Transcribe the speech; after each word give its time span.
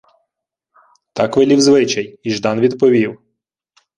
Так 1.13 1.37
велів 1.37 1.61
звичай, 1.61 2.19
і 2.23 2.31
Ждан 2.33 2.59
відповів: 2.59 3.19